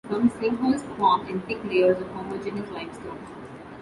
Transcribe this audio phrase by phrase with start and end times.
[0.09, 3.19] Some sinkholes form in thick layers of homogenous limestone.